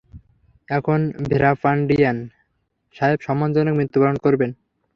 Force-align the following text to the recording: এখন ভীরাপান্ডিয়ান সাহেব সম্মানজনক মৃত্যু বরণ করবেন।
এখন 0.69 0.99
ভীরাপান্ডিয়ান 1.29 2.17
সাহেব 2.95 3.19
সম্মানজনক 3.21 3.73
মৃত্যু 3.77 3.97
বরণ 4.01 4.17
করবেন। 4.17 4.51